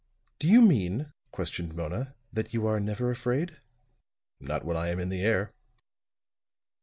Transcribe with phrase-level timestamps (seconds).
[0.39, 3.57] "Do you mean," questioned Mona, "that you are never afraid?"
[4.39, 5.51] "Not when I am in the air."